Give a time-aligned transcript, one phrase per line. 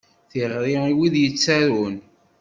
[0.29, 1.95] Tiɣri i wid yettarun.